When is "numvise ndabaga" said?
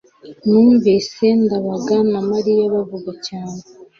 0.49-1.97